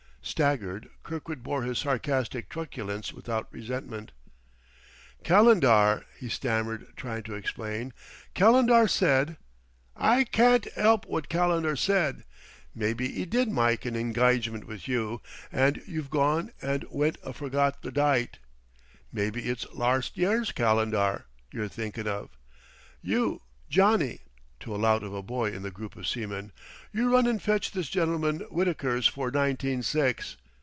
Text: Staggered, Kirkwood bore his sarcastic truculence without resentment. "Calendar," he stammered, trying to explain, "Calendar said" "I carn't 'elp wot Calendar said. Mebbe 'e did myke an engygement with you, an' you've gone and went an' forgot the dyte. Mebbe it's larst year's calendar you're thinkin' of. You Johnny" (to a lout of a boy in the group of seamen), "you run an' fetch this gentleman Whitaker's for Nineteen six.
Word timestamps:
Staggered, 0.23 0.87
Kirkwood 1.01 1.41
bore 1.41 1.63
his 1.63 1.79
sarcastic 1.79 2.47
truculence 2.47 3.11
without 3.11 3.51
resentment. 3.51 4.11
"Calendar," 5.23 6.05
he 6.19 6.29
stammered, 6.29 6.95
trying 6.95 7.23
to 7.23 7.33
explain, 7.33 7.91
"Calendar 8.35 8.87
said" 8.87 9.37
"I 10.15 10.25
carn't 10.25 10.67
'elp 10.75 11.07
wot 11.07 11.27
Calendar 11.27 11.75
said. 11.75 12.23
Mebbe 12.75 13.01
'e 13.01 13.25
did 13.25 13.47
myke 13.49 13.83
an 13.83 13.95
engygement 13.95 14.65
with 14.67 14.87
you, 14.87 15.21
an' 15.51 15.81
you've 15.87 16.11
gone 16.11 16.51
and 16.61 16.85
went 16.91 17.17
an' 17.25 17.33
forgot 17.33 17.81
the 17.81 17.91
dyte. 17.91 18.37
Mebbe 19.11 19.37
it's 19.37 19.65
larst 19.73 20.17
year's 20.19 20.51
calendar 20.51 21.25
you're 21.51 21.67
thinkin' 21.67 22.07
of. 22.07 22.29
You 23.01 23.41
Johnny" 23.71 24.19
(to 24.59 24.75
a 24.75 24.77
lout 24.77 25.01
of 25.01 25.11
a 25.11 25.23
boy 25.23 25.51
in 25.51 25.63
the 25.63 25.71
group 25.71 25.95
of 25.95 26.07
seamen), 26.07 26.51
"you 26.93 27.11
run 27.11 27.27
an' 27.27 27.39
fetch 27.39 27.71
this 27.71 27.89
gentleman 27.89 28.41
Whitaker's 28.51 29.07
for 29.07 29.31
Nineteen 29.31 29.81
six. 29.81 30.37